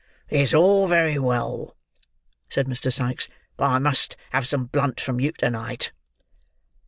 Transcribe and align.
"It's 0.29 0.51
all 0.51 0.87
very 0.87 1.19
well," 1.19 1.75
said 2.49 2.65
Mr. 2.65 2.91
Sikes; 2.91 3.29
"but 3.55 3.65
I 3.65 3.77
must 3.77 4.17
have 4.31 4.47
some 4.47 4.65
blunt 4.65 4.99
from 4.99 5.19
you 5.19 5.31
to 5.33 5.51
night." 5.51 5.91